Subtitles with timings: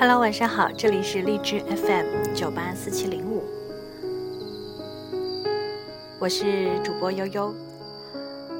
[0.00, 3.44] Hello，晚上好，这里是荔枝 FM 九八四七零五，
[6.18, 7.54] 我是主播悠悠。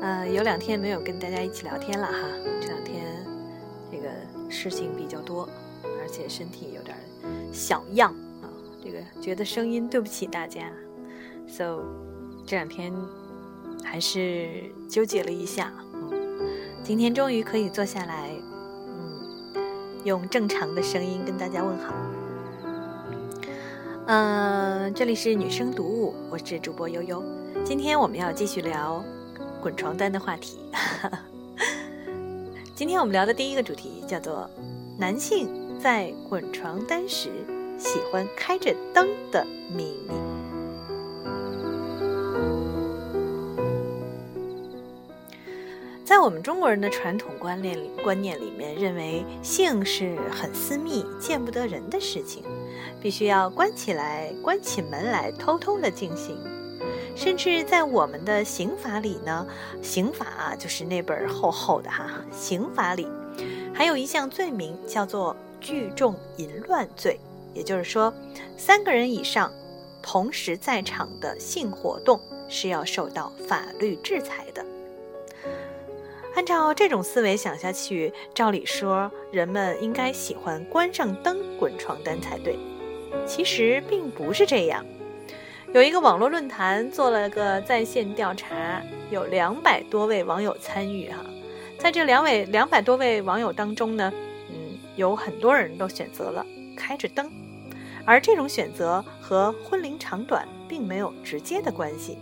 [0.03, 2.29] 呃，有两天没有跟大家一起聊天了哈，
[2.61, 3.07] 这两天
[3.91, 4.11] 这个
[4.51, 5.49] 事情比较多，
[6.03, 6.95] 而且身体有点
[7.51, 8.53] 小恙啊，
[8.85, 10.71] 这个觉得声音对不起大家
[11.49, 11.81] ，so
[12.47, 12.93] 这两天
[13.83, 16.13] 还是纠结了一下，嗯，
[16.85, 18.31] 今天终于可以坐下来。
[20.05, 21.95] 用正常的声音跟大家问好。
[24.07, 27.23] 嗯，这里是女生读物，我是主播悠悠。
[27.65, 29.05] 今天我们要继续聊
[29.61, 30.59] 滚床单的话题。
[32.75, 34.49] 今天我们聊的第一个主题叫做
[34.99, 37.29] 男性在滚床单时
[37.79, 40.30] 喜欢开着灯的秘密。
[46.21, 52.45] 在我们中国人的传统观念，观念里面认为性是很私密、见不得人的事情，
[53.01, 56.37] 必须要关起来、关起门来偷偷的进行。
[57.17, 59.47] 甚至在我们的刑法里呢，
[59.81, 63.09] 刑法啊就是那本厚厚的哈，刑法里
[63.73, 67.19] 还有一项罪名叫做聚众淫乱罪，
[67.55, 68.13] 也就是说，
[68.59, 69.51] 三个人以上
[70.03, 74.63] 同时在场的性活动是要受到法律制裁的。
[76.41, 82.59] 按照这种思维想下去，照理说人们应该喜欢关上灯滚床单才对。
[83.27, 84.83] 其实并不是这样。
[85.75, 88.81] 有一个网络论坛做了个在线调查，
[89.11, 91.19] 有两百多位网友参与哈。
[91.79, 94.11] 在这两位两百多位网友当中呢，
[94.49, 97.31] 嗯，有很多人都选择了开着灯，
[98.07, 102.17] 而这种选择和婚龄长短并没有直接的关系。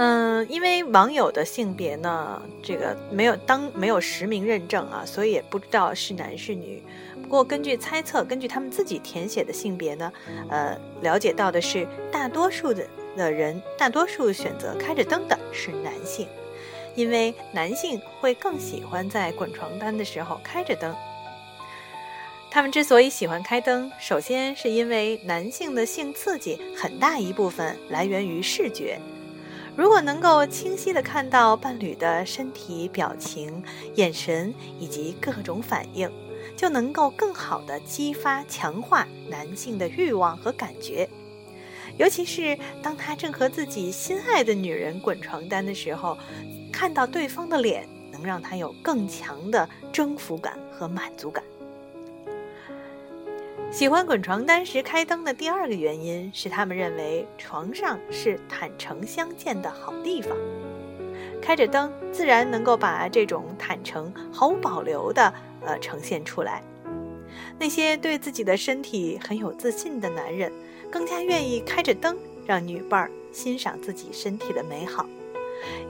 [0.00, 6.80] 嗯，因为网友的性别呢，这个没有当没有实名认证啊，所以也不知道是男是女。
[7.20, 10.12] 不过根据猜测，根据他们自己填写的性别呢，
[10.50, 12.86] 呃，了解到的是，大多数的
[13.16, 16.28] 的人，大多数选择开着灯的是男性，
[16.94, 20.94] 因为男性会更喜欢在滚床单的时候开着灯。
[22.52, 28.96] 他们之所以喜欢开灯，首先是因为男性的性刺激很大一部分来源于视觉。
[29.78, 33.62] 如果能够清晰地看到伴侣的身体表情、
[33.94, 36.10] 眼神以及各种反应，
[36.56, 41.08] 就能够更好地激发、强化男性的欲望和感觉。
[41.96, 46.18] 尤其是当他正和自己心爱的女人滚床单的时候，
[46.72, 51.44] 看到对方的脸，能让他有更强的征服感和满足感。
[53.70, 60.34] 喜欢滚床单时开灯的第二个原因是，他们认为床上是坦诚相见的好地方，
[61.40, 65.32] 开着灯自然能够把这种坦诚毫无保留的
[65.66, 66.62] 呃呈现出来。
[67.58, 70.50] 那些对自己的身体很有自信的男人，
[70.90, 75.06] 更加愿意开着灯让女伴儿欣赏自己身体的美好，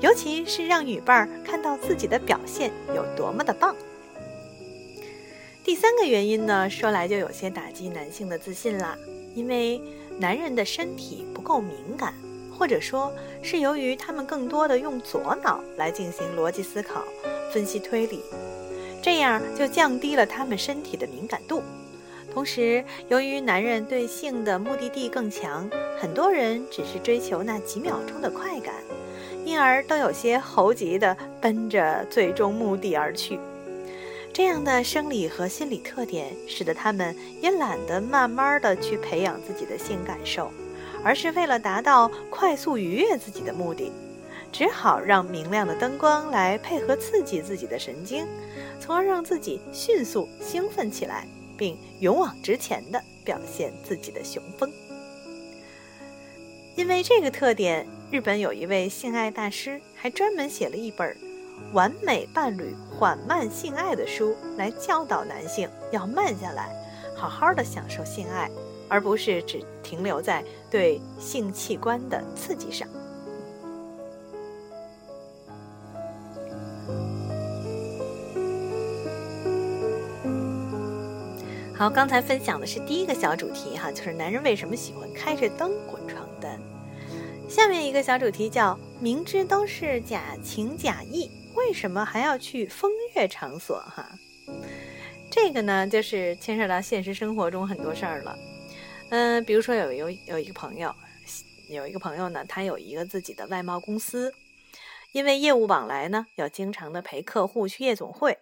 [0.01, 3.75] 尤其是让女伴儿看到自己的表现有多么的棒。
[5.69, 8.97] 第三个原因呢，说来就有些打击男性的自信啦。
[9.35, 9.79] 因为
[10.19, 12.15] 男人的身体不够敏感，
[12.51, 13.13] 或者说
[13.43, 17.05] 是由于他们更多的用左脑来进行逻辑思考、
[17.53, 18.23] 分析推理，
[19.03, 21.63] 这样就降低了他们身体的敏感度。
[22.33, 25.69] 同时，由于男人对性的目的地更强，
[26.01, 28.75] 很多人只是追求那几秒钟的快感，
[29.45, 33.39] 因而都有些猴急的奔着最终目的而去。
[34.39, 37.13] 这样的生理和心理特点，使得他们
[37.43, 40.53] 也懒得慢慢的去培养自己的性感受，
[41.03, 43.91] 而是为了达到快速愉悦自己的目的，
[44.53, 48.29] 只好让明亮的灯光来配合刺激自己的神经，
[48.79, 51.27] 从而让自己迅速兴奋起来，
[51.57, 54.73] 并勇往直前地表现自己的雄风。
[56.77, 61.17] 因为这个特点，日本有一位性爱大师还专门写了一本。
[61.73, 66.71] 完美伴侣缓慢性爱的书来教导男性要慢下来，
[67.17, 68.51] 好好的享受性爱，
[68.89, 72.89] 而不是只停留在对性器官的刺激上。
[81.77, 86.59] 好，刚才分享的是第一个小主题哈，就是男人为什么喜欢开着灯滚床单。
[87.49, 91.31] 下面一个小主题叫明知都是假情假意。
[91.59, 93.81] 为什么还要去风月场所？
[93.81, 94.09] 哈，
[95.31, 98.39] 这个呢，就是牵涉到现实生活中很多事儿了。
[99.11, 100.95] 嗯，比如说有有有一个朋友，
[101.69, 104.33] 有一个朋友呢，他有一个自己的外贸公司，
[105.13, 108.39] 因为业务往来呢，要经常的陪客户去夜总会，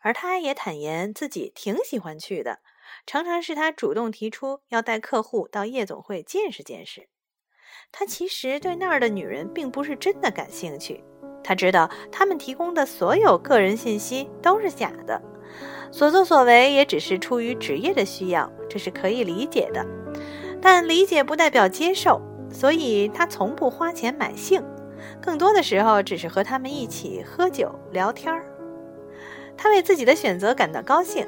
[0.00, 2.60] 而他也坦言自己挺喜欢去的，
[3.06, 7.08] 常常是他主动提出要带客户到夜总会见识见识。
[7.90, 11.02] 他其实对那儿的女人并不是真的感兴趣，
[11.44, 15.20] 他知道他们提供的所有个人信息都是假的，
[15.90, 19.84] 所作所为也只是出于职业的需要，这是可以理解的。
[20.60, 24.62] 但理解不代表接受，所以他从不花钱买性，
[25.20, 28.44] 更多的时候只是和他们一起喝酒聊天儿。
[29.56, 31.26] 他为自己的选择感到高兴，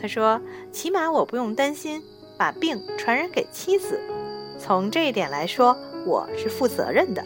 [0.00, 0.40] 他说
[0.72, 2.02] ：“起码我不用担心
[2.38, 4.00] 把病传染给妻子，
[4.58, 7.22] 从这一点来说。”我是负责任的，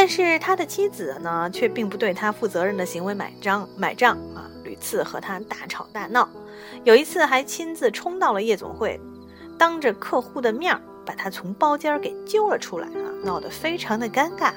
[0.00, 6.26] 但是他的妻子呢，却并不对他负责任的行为买账买账啊，屡次和他大吵大闹，
[6.84, 8.98] 有一次还亲自冲到了夜总会，
[9.58, 10.74] 当着客户的面
[11.04, 14.54] 把他从包间给揪了出来啊，闹得非常的尴尬。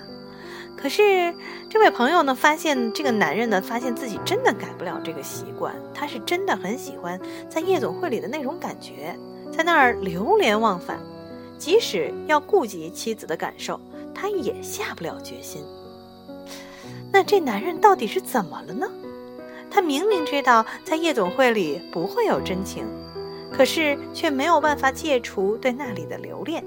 [0.77, 1.35] 可是
[1.69, 7.19] 这位朋友呢，发现这个男人呢，发现自己真的改不了这个习惯，他是真的很喜欢
[7.49, 9.13] 在夜总会里的那种感觉，
[9.51, 10.97] 在那儿流连忘返。
[11.59, 13.79] 即使要顾及妻子的感受，
[14.13, 15.63] 他也下不了决心。
[17.11, 18.87] 那这男人到底是怎么了呢？
[19.69, 22.85] 他明明知道在夜总会里不会有真情，
[23.51, 26.63] 可是却没有办法戒除对那里的留恋。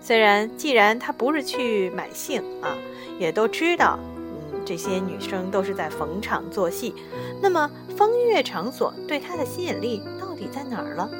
[0.00, 2.76] 虽然既然他不是去买性啊，
[3.18, 6.94] 也都知道，嗯，这些女生都是在逢场作戏。
[7.40, 11.10] 那么风月场所对他的吸引力到底在哪儿了？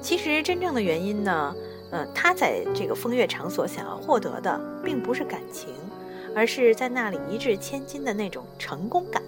[0.00, 1.54] 其实真正的原因呢，
[1.92, 5.68] 呃，他在这个风月场所想要获得的，并不是感情，
[6.34, 9.22] 而是在那里一掷千金的那种成功感。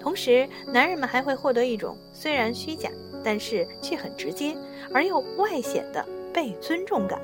[0.00, 2.88] 同时，男人们还会获得一种虽然虚假，
[3.24, 4.56] 但是却很直接
[4.94, 7.20] 而又外显的被尊重感。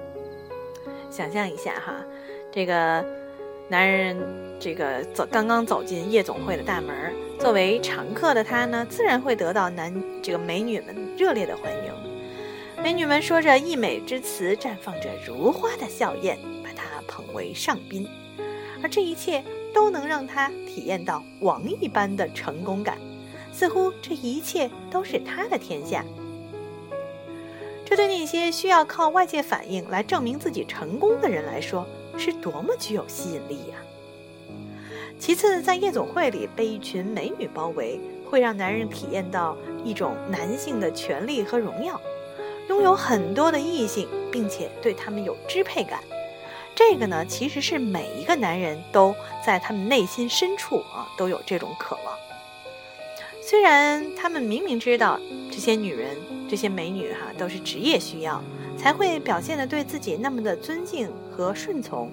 [1.08, 1.94] 想象一下哈，
[2.50, 3.04] 这个
[3.68, 4.16] 男人
[4.58, 12.13] 这个走刚刚走进夜总会的大门，作为常客的他呢，自然会得到男这个美女们热烈的欢迎。
[12.84, 18.06] 美女们说着溢美之词，绽放着如花的笑靥，把他捧为上宾，
[18.82, 19.42] 而这一切
[19.72, 22.98] 都能让他体验到王一般的成功感，
[23.54, 26.04] 似乎这一切都是他的天下。
[27.86, 31.86] 这对那些需要靠外界反应来证明自己成功的人来说，
[32.18, 33.78] 是多么具有吸引力呀！
[35.18, 37.98] 其次，在夜总会里被一群美女包围，
[38.28, 41.98] 会让男人体验到一种男性的权利和荣耀。
[42.68, 46.00] 拥有很多的异性，并且对他们有支配感，
[46.74, 49.14] 这个呢，其实是每一个男人都
[49.44, 52.14] 在他们内心深处啊都有这种渴望。
[53.42, 55.20] 虽然他们明明知道
[55.50, 56.16] 这些女人、
[56.48, 58.42] 这些美女哈都是职业需要，
[58.78, 62.10] 才会表现的对自己那么的尊敬和顺从，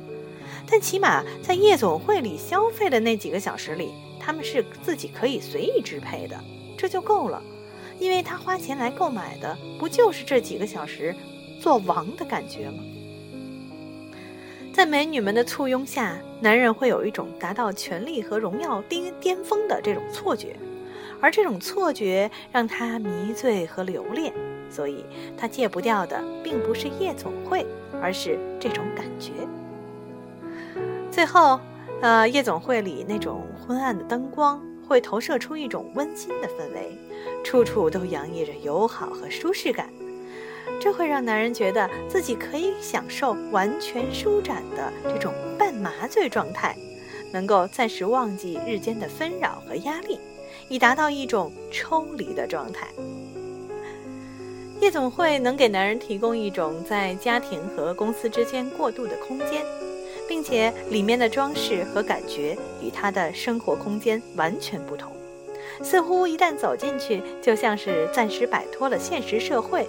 [0.70, 6.38] 但起码在夜总会里消费的那几个小时里，他们是自己可以随意支配的，
[6.78, 7.42] 这就够了。
[8.02, 11.16] 因为他花钱来购买的，不就是这几个小时
[11.60, 12.84] 做王的感觉吗？
[14.74, 20.56] 在美女们的簇拥下，男人会有一种达到权力和荣耀巅巅峰的这种错觉，
[21.22, 24.34] 而这种错觉让他迷醉和留恋，
[24.68, 25.06] 所以
[25.38, 27.64] 他戒不掉的并不是夜总会，
[28.02, 29.32] 而是这种感觉。
[31.12, 31.60] 最后，
[32.02, 34.60] 呃，夜总会里那种昏暗的灯光
[34.92, 36.92] 会投射出一种温馨的氛围。
[37.46, 39.88] 处处都洋溢着友好和舒适感，
[40.82, 46.76] 这会让男人觉得自己可以享受完全舒展的这种半麻醉状态，
[47.32, 50.20] 能够暂时忘记日间的纷扰和压力，
[50.68, 52.90] 以达到一种抽离的状态。
[54.82, 59.64] 夜总会能给男人提供一种在家庭和公司之间过渡的空间，
[60.32, 65.12] 并且里面的装饰和感觉与他的生活空间完全不同。
[65.84, 69.86] 似乎一旦走进去，就像是暂时摆脱了现实社会，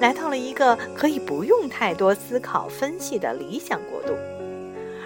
[0.00, 4.14] 来到了一个可以不用太多思考分析的理想国度，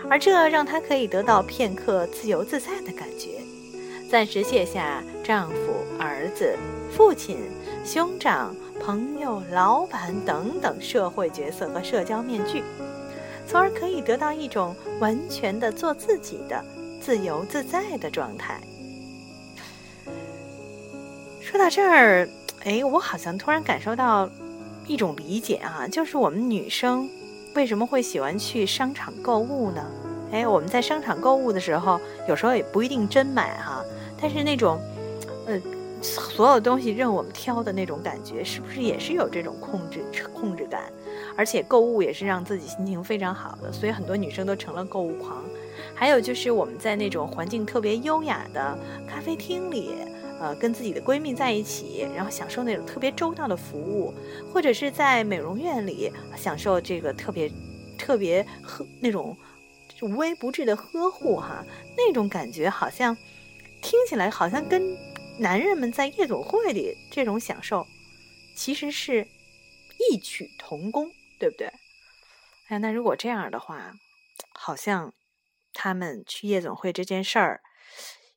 [0.09, 3.43] 而这让她可以得到片刻自由自在的感觉，
[4.11, 6.57] 暂时卸下丈夫、儿子、
[6.97, 7.37] 父亲、
[7.85, 12.63] 兄长、朋友、老板等等社会角色和社交面具，
[13.49, 16.63] 从而可以得到一种完全的做自己的
[17.01, 18.61] 自由自在的状态。
[21.41, 22.29] 说到这儿，
[22.65, 24.29] 哎，我好像突然感受到
[24.87, 27.09] 一种理解啊，就是我们女生
[27.55, 29.83] 为什么会喜欢去商场购物呢？
[30.31, 33.83] 哎，我们在商场购物的时候，有时候也不一定真买哈，
[34.21, 34.79] 但是那种，
[35.47, 35.59] 呃，
[36.03, 40.83] 所有东西任我们挑的那种感觉，是不是也是有这种控制控制感？
[41.39, 45.45] 而且购物也是让自己心情非常好的，所以很多女生都成了购物狂。
[45.95, 48.77] 还有就是我们在那种环境特别优雅的
[49.09, 49.95] 咖啡厅里，
[50.41, 54.13] 呃，跟自己的闺蜜在一起，然后享受那种特别周到的服务，
[54.53, 57.49] 或者是在美容院里享受这个特别
[57.97, 59.37] 特别呵那种
[60.03, 61.65] 无微不至的呵护哈，
[61.97, 63.17] 那种感觉好像
[63.81, 64.97] 听起来好像跟
[65.39, 67.87] 男人们在夜总会里这种享受
[68.57, 69.25] 其实是
[70.11, 71.73] 异曲同工，对不对？
[72.69, 73.93] 哎，那如果这样的话，
[74.53, 75.13] 好像
[75.73, 77.63] 他们去夜总会这件事儿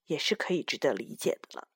[0.06, 1.68] 也是可以值得理解的了。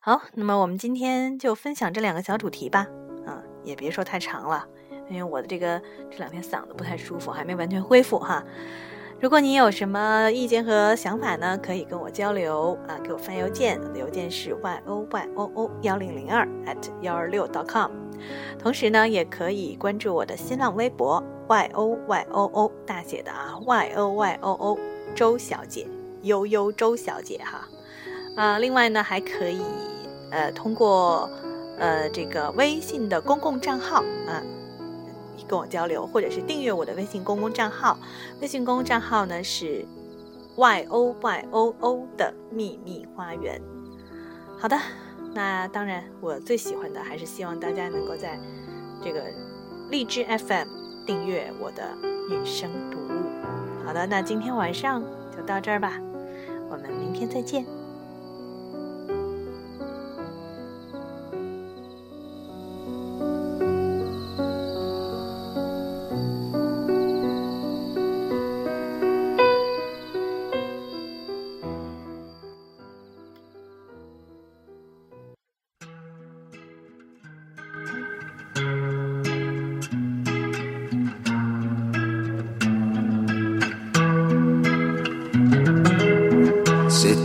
[0.00, 2.86] 好，那么我们今天就分享这两个小主题吧。
[3.26, 4.68] 啊，也别说太长了，
[5.10, 8.44] 因为我的这个这两天嗓子不太舒服，还没完全恢复哈。
[9.18, 17.90] 如果你有什么意见和想法呢，可以跟我交流啊，给我发邮件，我的邮件是 y o y o o 幺零零二 at 幺二六 dot com。
[18.58, 24.78] 同时呢，也可以关注我的新浪微博 y o y o o 大写的啊 y o y o o
[25.14, 25.86] 周小姐
[26.22, 27.66] 悠悠周小姐哈
[28.36, 29.62] 啊，另外呢，还可以
[30.30, 31.30] 呃通过
[31.78, 34.42] 呃这个微信的公共账号啊。
[35.46, 37.98] 跟我交流，或者是订阅我的微信公共账号。
[38.40, 39.84] 微信公共账号呢是
[40.56, 43.60] y o y o o 的秘密花园。
[44.58, 44.78] 好的，
[45.34, 48.38] 那当然，我最喜欢的还是希望大家能够在
[49.02, 49.22] 这个
[49.90, 50.68] 荔枝 FM
[51.06, 51.94] 订阅我的
[52.30, 53.84] 女生读物。
[53.84, 55.02] 好的，那今天晚上
[55.36, 55.92] 就到这儿吧，
[56.70, 57.66] 我们明天再见。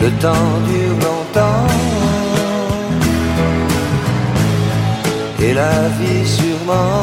[0.00, 1.66] le temps dure longtemps
[5.42, 7.02] et la vie sûrement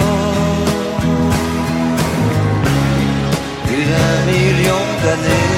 [3.66, 5.57] plus d'un million d'années.